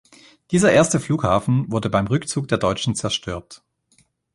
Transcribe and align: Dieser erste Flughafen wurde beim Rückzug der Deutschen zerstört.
Dieser 0.49 0.71
erste 0.71 0.99
Flughafen 0.99 1.71
wurde 1.71 1.91
beim 1.91 2.07
Rückzug 2.07 2.47
der 2.47 2.57
Deutschen 2.57 2.95
zerstört. 2.95 3.61